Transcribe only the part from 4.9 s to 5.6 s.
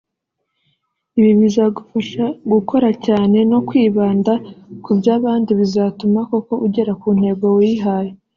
bya bindi